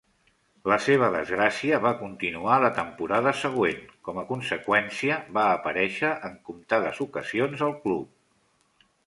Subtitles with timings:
[0.71, 7.05] La seva desgràcia va continuar la temporada següent; com a conseqüència, va aparèixer en comptades
[7.09, 8.83] ocasions al club.